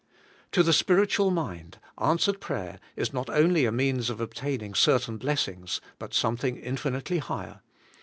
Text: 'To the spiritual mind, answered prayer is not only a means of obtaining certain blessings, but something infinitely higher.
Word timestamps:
'To 0.53 0.63
the 0.63 0.73
spiritual 0.73 1.29
mind, 1.29 1.77
answered 1.99 2.39
prayer 2.41 2.79
is 2.95 3.13
not 3.13 3.29
only 3.29 3.65
a 3.65 3.71
means 3.71 4.09
of 4.09 4.19
obtaining 4.19 4.73
certain 4.73 5.17
blessings, 5.17 5.79
but 5.99 6.11
something 6.15 6.57
infinitely 6.57 7.19
higher. 7.19 7.61